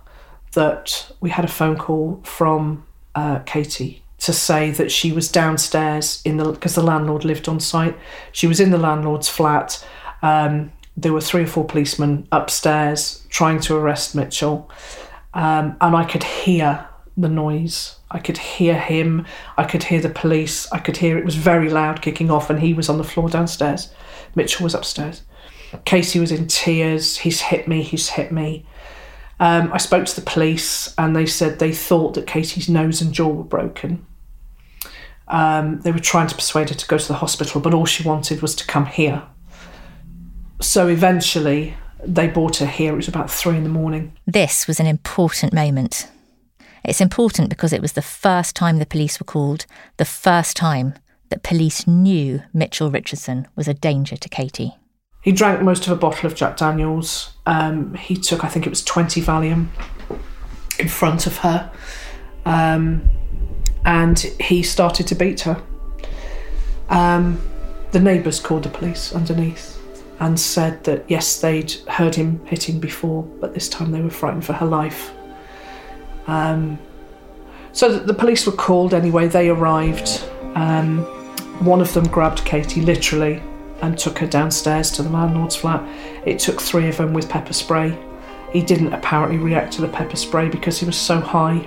[0.51, 6.21] that we had a phone call from uh, Katie to say that she was downstairs
[6.23, 7.97] in the because the landlord lived on site.
[8.31, 9.83] She was in the landlord's flat.
[10.21, 14.69] Um, there were three or four policemen upstairs trying to arrest Mitchell,
[15.33, 17.95] um, and I could hear the noise.
[18.11, 19.25] I could hear him.
[19.57, 20.71] I could hear the police.
[20.71, 23.27] I could hear it was very loud kicking off, and he was on the floor
[23.27, 23.91] downstairs.
[24.35, 25.23] Mitchell was upstairs.
[25.85, 27.17] Casey was in tears.
[27.17, 27.81] He's hit me.
[27.81, 28.65] He's hit me.
[29.39, 33.13] Um, I spoke to the police, and they said they thought that Casey's nose and
[33.13, 34.05] jaw were broken.
[35.27, 38.07] Um, they were trying to persuade her to go to the hospital, but all she
[38.07, 39.23] wanted was to come here.
[40.61, 42.93] So eventually, they brought her here.
[42.93, 44.15] It was about three in the morning.
[44.25, 46.09] This was an important moment.
[46.83, 49.65] It's important because it was the first time the police were called,
[49.97, 50.95] the first time
[51.33, 54.75] that police knew Mitchell Richardson was a danger to Katie.
[55.23, 57.33] He drank most of a bottle of Jack Daniels.
[57.47, 59.69] Um, he took, I think it was 20 Valium
[60.77, 61.71] in front of her.
[62.45, 63.09] Um,
[63.83, 65.59] and he started to beat her.
[66.89, 67.41] Um,
[67.93, 69.81] the neighbours called the police underneath
[70.19, 74.45] and said that yes, they'd heard him hitting before, but this time they were frightened
[74.45, 75.11] for her life.
[76.27, 76.77] Um,
[77.71, 80.23] so the police were called anyway, they arrived.
[80.53, 81.07] Um,
[81.65, 83.41] one of them grabbed Katie literally
[83.81, 85.83] and took her downstairs to the landlord's flat.
[86.25, 87.97] It took three of them with pepper spray.
[88.51, 91.57] He didn't apparently react to the pepper spray because he was so high.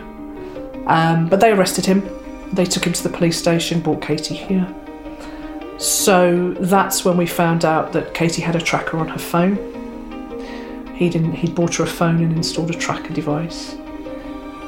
[0.87, 2.09] Um, but they arrested him.
[2.53, 4.73] They took him to the police station, brought Katie here.
[5.79, 9.57] So that's when we found out that Katie had a tracker on her phone.
[10.95, 11.33] He didn't.
[11.33, 13.77] He bought her a phone and installed a tracker device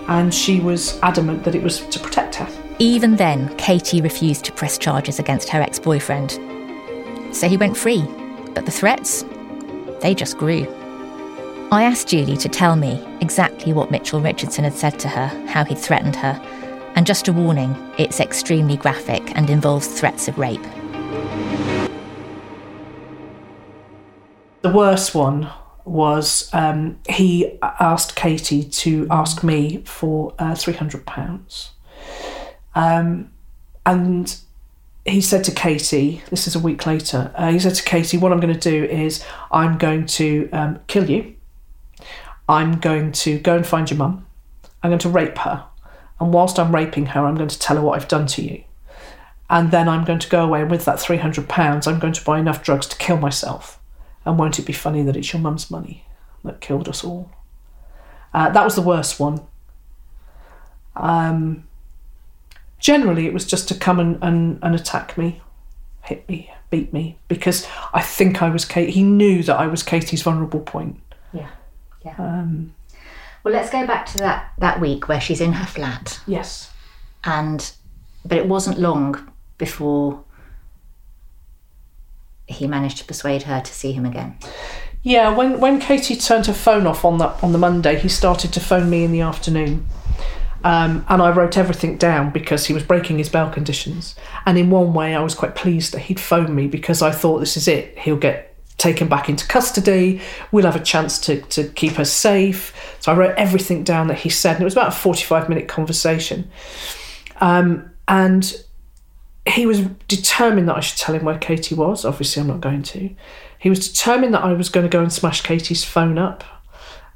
[0.08, 2.67] and she was adamant that it was to protect her.
[2.80, 6.38] Even then, Katie refused to press charges against her ex boyfriend.
[7.34, 8.04] So he went free,
[8.54, 9.24] but the threats,
[10.00, 10.64] they just grew.
[11.72, 15.64] I asked Julie to tell me exactly what Mitchell Richardson had said to her, how
[15.64, 16.40] he'd threatened her,
[16.94, 20.62] and just a warning it's extremely graphic and involves threats of rape.
[24.62, 25.50] The worst one
[25.84, 31.70] was um, he asked Katie to ask me for uh, £300.
[32.78, 33.32] Um,
[33.84, 34.38] and
[35.04, 38.30] he said to Katie, this is a week later, uh, he said to Katie, What
[38.30, 41.34] I'm going to do is I'm going to um, kill you.
[42.48, 44.26] I'm going to go and find your mum.
[44.82, 45.66] I'm going to rape her.
[46.20, 48.62] And whilst I'm raping her, I'm going to tell her what I've done to you.
[49.50, 52.38] And then I'm going to go away and with that £300, I'm going to buy
[52.38, 53.80] enough drugs to kill myself.
[54.24, 56.04] And won't it be funny that it's your mum's money
[56.44, 57.30] that killed us all?
[58.32, 59.40] Uh, that was the worst one.
[60.94, 61.67] Um,
[62.78, 65.40] generally, it was just to come and, and, and attack me,
[66.02, 68.90] hit me, beat me, because I think I was Kate.
[68.90, 71.00] He knew that I was Katie's vulnerable point.
[71.32, 71.50] Yeah,
[72.04, 72.14] yeah.
[72.18, 72.74] Um,
[73.44, 76.20] well, let's go back to that that week where she's in her flat.
[76.26, 76.70] Yes.
[77.24, 77.72] And,
[78.24, 80.24] but it wasn't long before
[82.46, 84.38] he managed to persuade her to see him again.
[85.02, 88.52] Yeah, when, when Katie turned her phone off on that on the Monday, he started
[88.52, 89.86] to phone me in the afternoon.
[90.64, 94.16] Um, and I wrote everything down because he was breaking his bail conditions.
[94.44, 97.38] And in one way, I was quite pleased that he'd phoned me because I thought
[97.38, 97.96] this is it.
[97.98, 100.20] He'll get taken back into custody.
[100.50, 102.96] We'll have a chance to, to keep her safe.
[103.00, 104.54] So I wrote everything down that he said.
[104.54, 106.50] And it was about a 45 minute conversation.
[107.40, 108.64] Um, and
[109.46, 112.04] he was determined that I should tell him where Katie was.
[112.04, 113.10] Obviously, I'm not going to.
[113.58, 116.44] He was determined that I was going to go and smash Katie's phone up.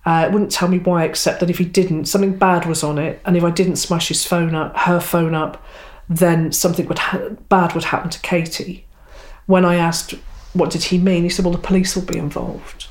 [0.04, 2.98] Uh, it wouldn't tell me why, except that if he didn't, something bad was on
[2.98, 5.64] it, and if I didn't smash his phone up, her phone up,
[6.08, 8.84] then something would ha- bad would happen to Katie.
[9.46, 10.14] When I asked
[10.52, 12.88] what did he mean, he said, "Well, the police will be involved."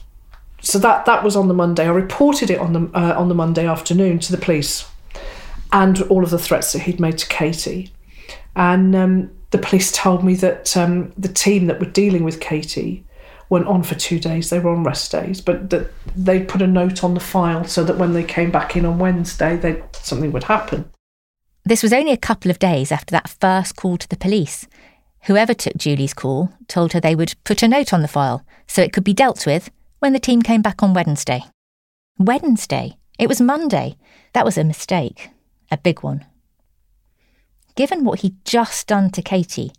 [0.62, 1.86] So that that was on the Monday.
[1.86, 4.88] I reported it on the uh, on the Monday afternoon to the police,
[5.72, 7.92] and all of the threats that he'd made to Katie,
[8.56, 13.04] and um, the police told me that um, the team that were dealing with Katie
[13.52, 14.50] weren't on for two days.
[14.50, 17.84] They were on rest days, but that they put a note on the file so
[17.84, 20.90] that when they came back in on Wednesday, they something would happen.
[21.66, 24.66] This was only a couple of days after that first call to the police.
[25.26, 28.82] Whoever took Julie's call told her they would put a note on the file so
[28.82, 31.44] it could be dealt with when the team came back on Wednesday.
[32.18, 32.98] Wednesday?
[33.20, 33.98] It was Monday.
[34.34, 35.30] That was a mistake.
[35.70, 36.26] A big one.
[37.76, 39.74] Given what he'd just done to Katie,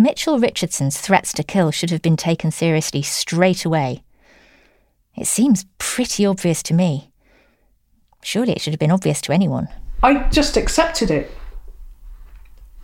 [0.00, 4.04] Mitchell Richardson's threats to kill should have been taken seriously straight away.
[5.16, 7.10] It seems pretty obvious to me.
[8.22, 9.68] Surely it should have been obvious to anyone.
[10.02, 11.32] I just accepted it.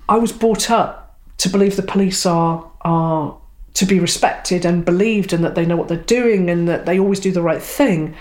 [0.09, 3.38] I was brought up to believe the police are are
[3.74, 6.98] to be respected and believed and that they know what they're doing and that they
[6.98, 8.14] always do the right thing.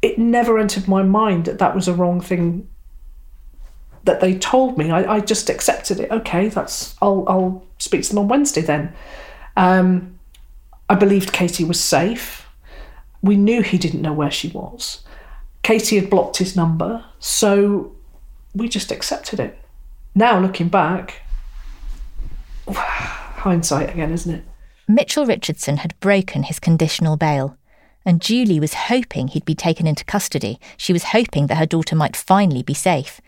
[0.00, 2.68] It never entered my mind that that was a wrong thing
[4.08, 4.90] that they told me.
[4.90, 6.10] I, I just accepted it.
[6.10, 8.94] Okay, that's I'll I'll speak to them on Wednesday then.
[9.54, 10.18] Um,
[10.88, 12.48] I believed Katie was safe.
[13.20, 15.04] We knew he didn't know where she was.
[15.62, 17.92] Katie had blocked his number, so
[18.54, 19.58] we just accepted it.
[20.14, 21.20] Now looking back,
[22.68, 24.44] hindsight again, isn't it?
[24.88, 27.58] Mitchell Richardson had broken his conditional bail,
[28.06, 30.58] and Julie was hoping he'd be taken into custody.
[30.78, 33.20] She was hoping that her daughter might finally be safe.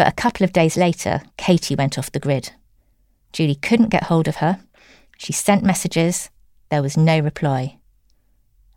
[0.00, 2.52] But a couple of days later, Katie went off the grid.
[3.34, 4.60] Julie couldn't get hold of her.
[5.18, 6.30] She sent messages.
[6.70, 7.76] There was no reply.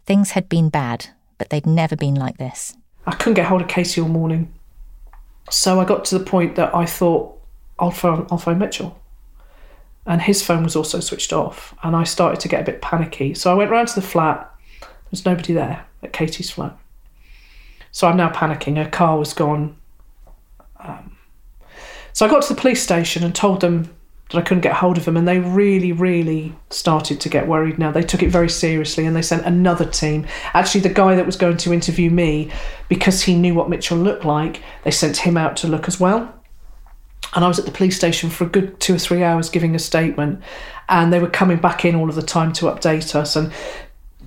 [0.06, 2.76] Things had been bad, but they'd never been like this.
[3.06, 4.54] I couldn't get hold of Katie all morning.
[5.50, 7.42] So I got to the point that I thought,
[7.80, 9.00] I'll phone, I'll phone Mitchell.
[10.06, 11.74] And his phone was also switched off.
[11.84, 13.34] And I started to get a bit panicky.
[13.34, 14.54] So I went round to the flat.
[14.82, 16.78] There was nobody there at Katie's flat.
[17.94, 18.76] So I'm now panicking.
[18.76, 19.78] Her car was gone.
[20.82, 21.13] Um,
[22.14, 23.94] so I got to the police station and told them
[24.30, 27.78] that I couldn't get hold of him, and they really, really started to get worried
[27.78, 27.92] now.
[27.92, 30.26] They took it very seriously and they sent another team.
[30.54, 32.52] Actually, the guy that was going to interview me,
[32.90, 36.34] because he knew what Mitchell looked like, they sent him out to look as well.
[37.36, 39.76] And I was at the police station for a good two or three hours giving
[39.76, 40.42] a statement,
[40.88, 43.36] and they were coming back in all of the time to update us.
[43.36, 43.52] And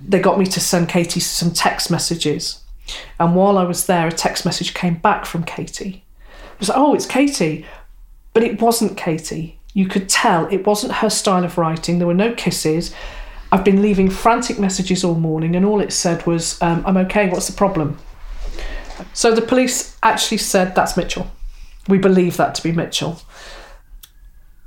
[0.05, 2.61] they got me to send Katie some text messages.
[3.19, 6.03] And while I was there, a text message came back from Katie.
[6.53, 7.65] It was like, oh, it's Katie.
[8.37, 9.57] But it wasn't Katie.
[9.73, 11.97] You could tell it wasn't her style of writing.
[11.97, 12.93] There were no kisses.
[13.51, 17.29] I've been leaving frantic messages all morning, and all it said was, um, I'm okay,
[17.29, 17.97] what's the problem?
[19.11, 21.31] So the police actually said, That's Mitchell.
[21.87, 23.19] We believe that to be Mitchell.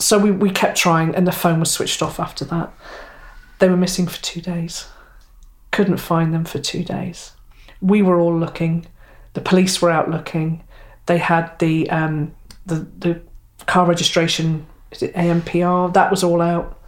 [0.00, 2.74] So we, we kept trying, and the phone was switched off after that.
[3.60, 4.88] They were missing for two days.
[5.70, 7.34] Couldn't find them for two days.
[7.80, 8.86] We were all looking.
[9.34, 10.64] The police were out looking.
[11.06, 12.34] They had the um,
[12.66, 13.20] the, the
[13.66, 15.92] car registration is it ANPR?
[15.92, 16.78] That was all out.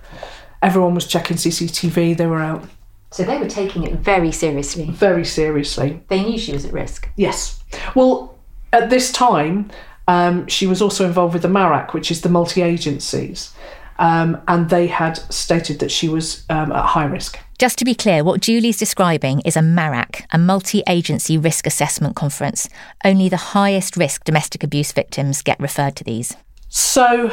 [0.62, 2.16] Everyone was checking CCTV.
[2.16, 2.64] They were out.
[3.10, 4.86] So they were taking it very seriously.
[4.90, 6.02] Very seriously.
[6.08, 7.08] They knew she was at risk.
[7.16, 7.62] Yes.
[7.94, 8.38] Well,
[8.72, 9.70] at this time,
[10.08, 13.54] um, she was also involved with the MARAC, which is the multi agencies.
[13.98, 17.38] Um, and they had stated that she was um, at high risk.
[17.58, 22.16] Just to be clear, what Julie's describing is a MARAC, a multi agency risk assessment
[22.16, 22.68] conference.
[23.04, 26.34] Only the highest risk domestic abuse victims get referred to these.
[26.74, 27.28] So,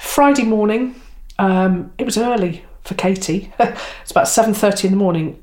[0.00, 0.94] Friday morning,
[1.40, 3.52] um, it was early for Katie.
[3.58, 5.42] it's about seven thirty in the morning.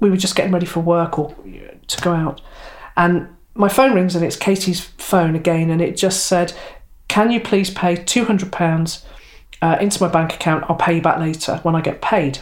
[0.00, 1.32] We were just getting ready for work or
[1.86, 2.40] to go out,
[2.96, 6.54] and my phone rings and it's Katie's phone again, and it just said,
[7.06, 9.06] "Can you please pay two hundred pounds
[9.62, 10.64] uh, into my bank account?
[10.68, 12.40] I'll pay you back later when I get paid."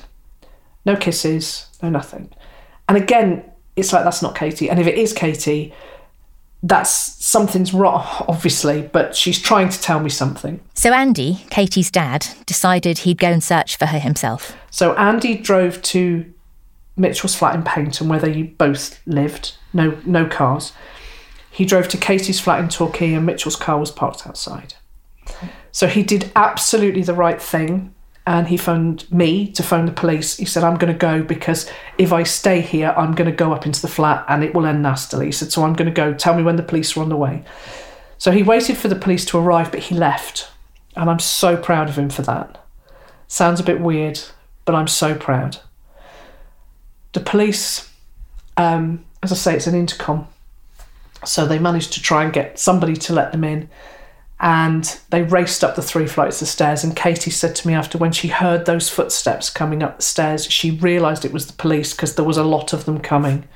[0.86, 2.30] No kisses, no nothing.
[2.88, 3.44] And again,
[3.76, 4.70] it's like that's not Katie.
[4.70, 5.74] And if it is Katie,
[6.62, 10.60] that's something's wrong, obviously, but she's trying to tell me something.
[10.74, 14.56] So Andy, Katie's dad, decided he'd go and search for her himself.
[14.70, 16.32] So Andy drove to
[16.96, 19.54] Mitchell's flat in Paignton, where they both lived.
[19.72, 20.72] No, no cars.
[21.50, 24.74] He drove to Katie's flat in Torquay, and Mitchell's car was parked outside.
[25.72, 27.94] So he did absolutely the right thing
[28.30, 30.36] and he phoned me to phone the police.
[30.36, 31.68] He said, I'm going to go because
[31.98, 34.66] if I stay here, I'm going to go up into the flat and it will
[34.66, 35.26] end nastily.
[35.26, 36.14] He said, So I'm going to go.
[36.14, 37.42] Tell me when the police are on the way.
[38.18, 40.48] So he waited for the police to arrive, but he left.
[40.94, 42.64] And I'm so proud of him for that.
[43.26, 44.20] Sounds a bit weird,
[44.64, 45.58] but I'm so proud.
[47.14, 47.90] The police,
[48.56, 50.28] um, as I say, it's an intercom.
[51.24, 53.68] So they managed to try and get somebody to let them in
[54.40, 56.82] and they raced up the three flights of stairs.
[56.82, 60.50] And Katie said to me after when she heard those footsteps coming up the stairs,
[60.50, 63.46] she realised it was the police because there was a lot of them coming.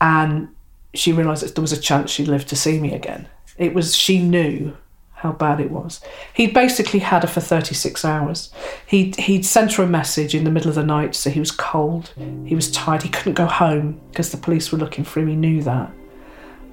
[0.00, 0.48] And
[0.94, 3.28] she realised that there was a chance she'd live to see me again.
[3.56, 4.76] It was, she knew
[5.12, 6.00] how bad it was.
[6.34, 8.52] He'd basically had her for 36 hours.
[8.86, 11.52] He'd, he'd sent her a message in the middle of the night so he was
[11.52, 15.28] cold, he was tired, he couldn't go home because the police were looking for him,
[15.28, 15.92] he knew that.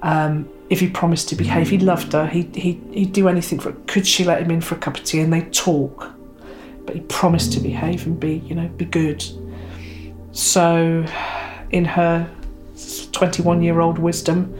[0.02, 1.86] Um, if he promised to behave, he hmm.
[1.86, 2.26] loved her.
[2.26, 3.72] He'd, he'd, he'd do anything for.
[3.86, 5.20] Could she let him in for a cup of tea?
[5.20, 6.10] And they'd talk,
[6.84, 9.24] but he promised to behave and be, you know, be good.
[10.32, 11.04] So,
[11.70, 12.30] in her
[13.12, 14.54] 21 year old wisdom,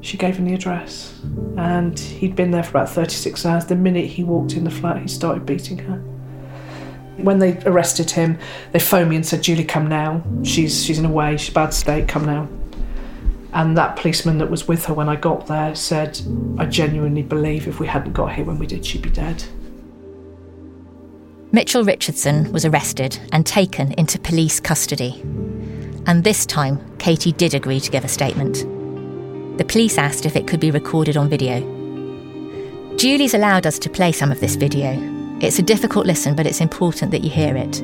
[0.00, 1.18] she gave him the address.
[1.56, 3.64] And he'd been there for about 36 hours.
[3.64, 5.96] The minute he walked in the flat, he started beating her.
[7.16, 8.38] When they arrested him,
[8.72, 10.22] they phoned me and said, Julie, come now.
[10.44, 12.46] She's, she's in a way, she's bad state, come now.
[13.56, 16.20] And that policeman that was with her when I got there said,
[16.58, 19.42] I genuinely believe if we hadn't got here when we did, she'd be dead.
[21.52, 25.22] Mitchell Richardson was arrested and taken into police custody.
[26.04, 28.56] And this time, Katie did agree to give a statement.
[29.56, 31.60] The police asked if it could be recorded on video.
[32.98, 35.00] Julie's allowed us to play some of this video.
[35.40, 37.82] It's a difficult listen, but it's important that you hear it.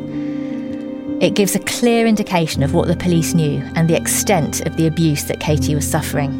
[1.23, 4.89] It gives a clear indication of what the police knew and the extent of the
[4.89, 6.33] abuse that Katie was suffering.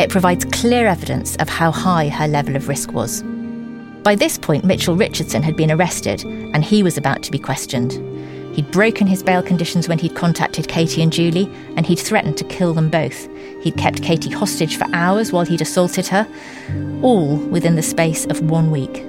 [0.00, 3.22] It provides clear evidence of how high her level of risk was.
[4.02, 7.92] By this point, Mitchell Richardson had been arrested and he was about to be questioned.
[8.56, 12.44] He'd broken his bail conditions when he'd contacted Katie and Julie, and he'd threatened to
[12.44, 13.28] kill them both.
[13.62, 16.26] He'd kept Katie hostage for hours while he'd assaulted her,
[17.02, 19.04] all within the space of one week.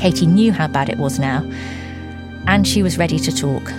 [0.00, 1.48] Katie knew how bad it was now,
[2.48, 3.72] and she was ready to talk.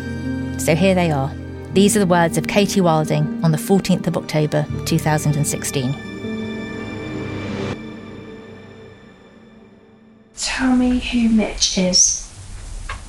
[0.60, 1.34] So here they are.
[1.74, 5.96] These are the words of Katie Wilding on the 14th of October 2016.
[10.36, 12.30] Tell me who Mitch is.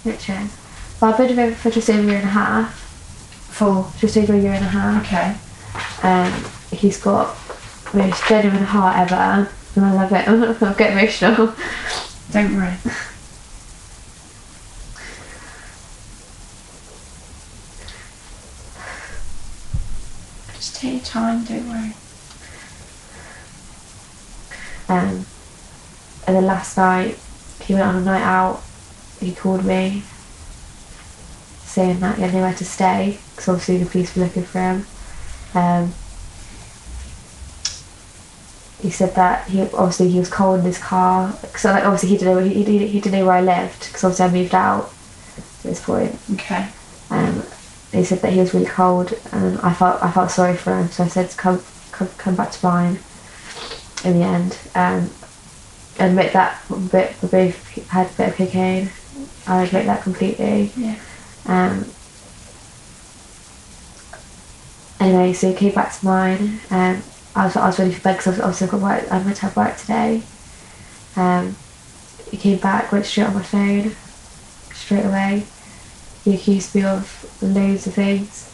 [0.05, 0.57] Mitch is.
[1.01, 2.73] Well, I've been with him for just over a year and a half.
[3.51, 5.05] For just over a year and a half.
[5.05, 6.07] Okay.
[6.09, 7.37] Um, he's got
[7.93, 10.29] the most genuine heart ever, and I love it.
[10.63, 11.55] I'll get emotional.
[12.31, 12.77] Don't worry.
[20.81, 21.93] Take your time, don't worry.
[24.89, 25.27] Um,
[26.27, 27.19] and then last night,
[27.63, 28.63] he went on a night out.
[29.21, 30.03] He called me,
[31.65, 34.87] saying that he had nowhere to stay because obviously the police were looking for him.
[35.55, 35.93] Um,
[38.81, 41.33] he said that he obviously he was cold in his car.
[41.57, 44.05] So like obviously he didn't know he, he, he didn't know where I lived because
[44.05, 44.93] obviously I moved out
[45.37, 46.19] at this point.
[46.33, 46.69] Okay.
[47.93, 50.77] Um, he said that he was really cold, and I felt I felt sorry for
[50.77, 50.89] him.
[50.91, 51.63] So I said to come
[51.93, 52.99] come, come back to mine.
[54.05, 55.11] In the end, um,
[55.99, 58.91] admit that bit we both had a bit of cocaine.
[59.47, 60.73] I admit that completely.
[60.77, 60.99] Yeah.
[61.47, 61.85] Um,
[65.01, 67.03] anyway, so he came back to mine, and
[67.35, 69.13] I was I was ready for bed because obviously I've got work.
[69.13, 70.23] I meant to have work today.
[71.17, 71.57] Um,
[72.31, 73.97] he came back, went straight on my phone,
[74.73, 75.45] straight away.
[76.25, 78.47] He accused me of loads of things,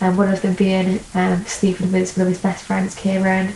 [0.00, 3.54] and one of them being um, sleeping with one of his best friends, Kieran,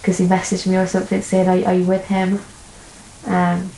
[0.00, 2.40] because he messaged me or something saying, "Are, are you with him?"
[3.26, 3.70] Um,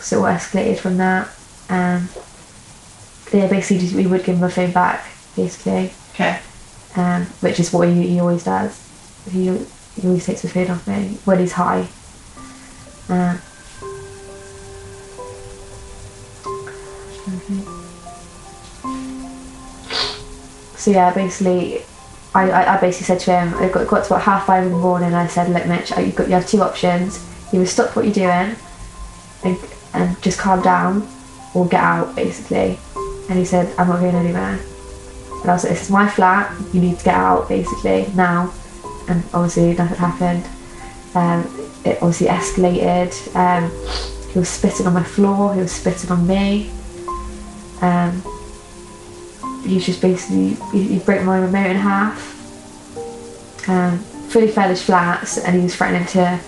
[0.00, 1.28] so it escalated from that.
[1.68, 2.08] Um,
[3.32, 5.06] yeah, basically, just, we would give him a phone back,
[5.36, 5.92] basically.
[6.14, 6.40] Okay.
[6.96, 8.84] Um, which is what he, he always does.
[9.30, 11.88] He, he always takes the phone off me when he's high.
[13.08, 13.40] Um,
[20.78, 21.82] so yeah, basically,
[22.34, 24.72] I, I, I basically said to him, I got, got to about half five in
[24.72, 25.12] the morning.
[25.12, 27.26] I said, look, Mitch, you've got you have two options.
[27.52, 28.56] You either stop what you're doing
[29.44, 29.58] and,
[29.92, 31.08] and just calm down,
[31.54, 32.78] or get out, basically.
[33.28, 34.60] And he said, I'm not going anywhere.
[35.42, 36.54] And I was like, this is my flat.
[36.72, 38.52] You need to get out, basically, now.
[39.08, 40.44] And obviously nothing happened.
[41.14, 41.40] Um,
[41.84, 43.12] it obviously escalated.
[43.34, 43.70] Um,
[44.30, 45.54] he was spitting on my floor.
[45.54, 46.70] He was spitting on me.
[47.80, 48.22] Um,
[49.64, 52.36] he just basically he, he broke my remote in half.
[53.68, 53.98] Um,
[54.28, 56.38] fully furnished flats, and he was threatening to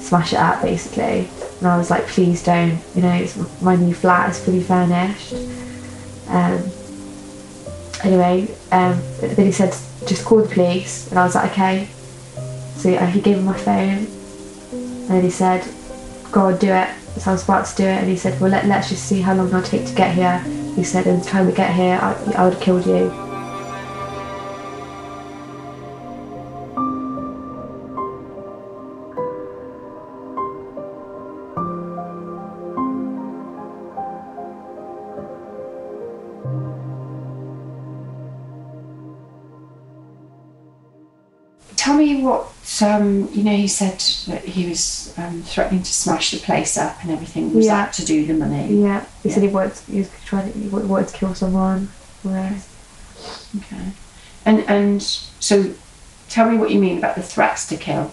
[0.00, 1.28] smash it up basically.
[1.58, 2.78] And I was like, please don't.
[2.94, 5.34] You know, it's my new flat is fully furnished.
[6.28, 6.62] Um,
[8.04, 9.70] anyway, um, then he said,
[10.06, 11.88] just call the police, and I was like, okay.
[12.76, 14.06] So uh, he gave me my phone,
[14.72, 15.64] and then he said,
[16.32, 16.88] go on, do it.
[17.18, 19.20] So I was about to do it, and he said, well, let, let's just see
[19.20, 20.44] how long it'll take to get here.
[20.74, 23.10] He said, in the time we get here, I, I would have killed you.
[41.76, 43.56] Tell me what um, you know.
[43.56, 43.98] He said
[44.32, 47.52] that he was um, threatening to smash the place up and everything.
[47.54, 47.76] Was Yeah.
[47.76, 48.74] that to do the money?
[48.74, 51.88] Yeah, he said he wanted, he was trying to, he wanted to kill someone.
[52.24, 52.54] Yeah.
[53.58, 53.92] Okay.
[54.44, 55.74] And and so,
[56.28, 58.12] tell me what you mean about the threats to kill.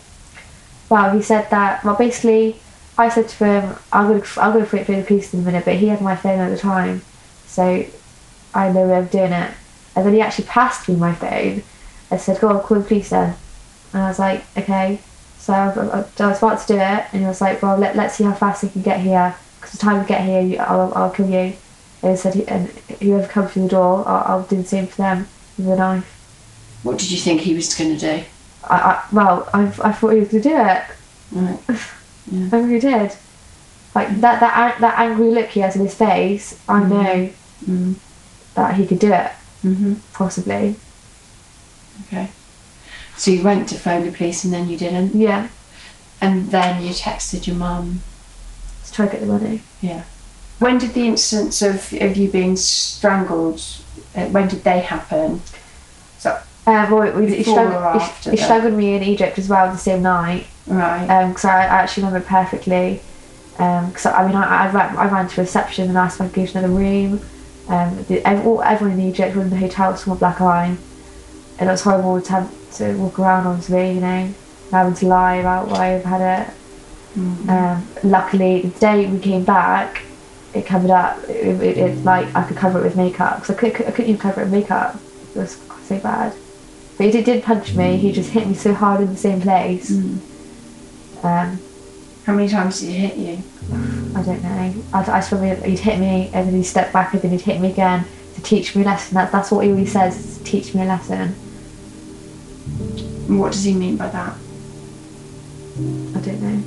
[0.89, 1.83] Well, he said that.
[1.83, 2.59] Well, basically,
[2.97, 5.75] I said to him, "I'm gonna, I'm gonna through the police in a minute," but
[5.75, 7.03] he had my phone at the time,
[7.45, 7.85] so
[8.53, 9.51] I had no way of doing it.
[9.95, 11.63] And then he actually passed me my phone
[12.11, 13.35] I said, "Go on, call the police then."
[13.93, 14.99] And I was like, "Okay."
[15.39, 17.95] So I, I, I was about to do it, and he was like, "Well, let,
[17.95, 20.57] let's see how fast he can get here, because the time we get here, you,
[20.57, 21.53] I'll, I'll kill you."
[22.01, 22.69] And he said, "And
[23.01, 25.27] whoever comes through the door, I'll, I'll do the same for them
[25.57, 26.15] with a knife."
[26.83, 28.23] What did you think he was going to do?
[28.63, 30.83] I, I well, I, I thought he was gonna do it.
[31.31, 31.59] Right.
[32.53, 33.15] I really did.
[33.95, 37.29] Like that that that angry look he has in his face, I know
[37.67, 37.95] Mm.
[38.55, 39.31] that he could do it.
[39.65, 39.95] Mm-hmm.
[40.13, 40.75] Possibly.
[42.07, 42.29] Okay.
[43.19, 45.49] So you went to phone the police and then you didn't, Yeah.
[46.21, 48.01] and then you texted your mum.
[48.85, 49.61] To try to get the money.
[49.81, 50.03] Yeah.
[50.59, 53.61] When did the incidents of, of you being strangled?
[54.15, 55.41] Uh, when did they happen?
[56.17, 60.01] So Uh, well, we, he, strangled, he, strangled me in Egypt as well the same
[60.01, 60.47] night.
[60.67, 61.27] right.
[61.27, 63.01] Because I, I actually remember perfectly.
[63.51, 66.35] Because I mean, I, I, ran, I ran to reception and asked if I could
[66.35, 67.21] go to another room.
[67.67, 70.77] Um, the, everyone in Egypt, everyone in the hotel, my black eye,
[71.59, 74.33] and it was horrible to have to walk around on you know,
[74.71, 76.53] having to lie about why I've had it.
[77.49, 80.03] Um, luckily, the day we came back,
[80.53, 81.17] it covered up.
[81.29, 84.09] It, it, it like I could cover it with makeup because I, could, I couldn't
[84.09, 84.99] even cover it with makeup.
[85.35, 86.33] It was so bad.
[86.97, 87.97] But he did, did punch me.
[87.97, 89.91] He just hit me so hard in the same place.
[91.23, 91.59] Um,
[92.25, 93.43] How many times did he hit you?
[94.15, 94.83] I don't know.
[94.93, 97.59] I, I remember he'd hit me and then he'd step back and then he'd hit
[97.59, 98.05] me again
[98.35, 99.15] to teach me a lesson.
[99.15, 101.35] That, that's what he always says, teach me a lesson.
[103.29, 104.33] And what does he mean by that?
[105.77, 106.63] I don't know.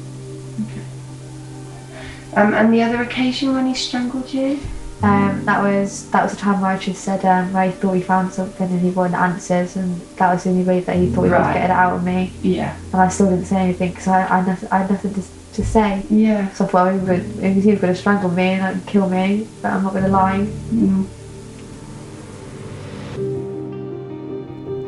[2.35, 4.59] Um, and the other occasion when he strangled you?
[5.03, 7.95] Um, that was that was the time where I just said um, where he thought
[7.95, 11.11] he found something and he wanted answers and that was the only way that he
[11.11, 11.41] thought he Right.
[11.41, 12.33] was getting it out of me.
[12.41, 12.77] Yeah.
[12.93, 15.23] And I still didn't say anything because I, I, had nothing, I had nothing to,
[15.55, 16.07] to say.
[16.09, 16.53] Yeah.
[16.53, 19.09] So I thought he was, he was either going to strangle me and like, kill
[19.11, 20.47] me, but I'm not going to lie.
[20.71, 21.07] Mm.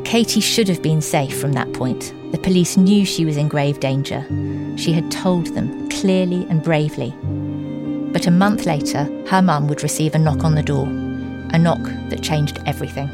[0.05, 2.13] Katie should have been safe from that point.
[2.31, 4.23] The police knew she was in grave danger.
[4.77, 7.09] She had told them clearly and bravely.
[8.13, 10.85] But a month later, her mum would receive a knock on the door.
[11.53, 13.09] A knock that changed everything.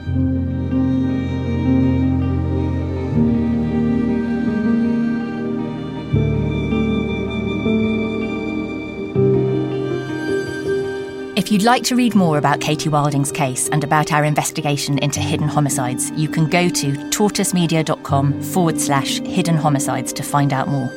[11.52, 15.20] If you'd like to read more about Katie Wilding's case and about our investigation into
[15.20, 20.90] hidden homicides, you can go to tortoisemedia.com forward slash hidden homicides to find out more.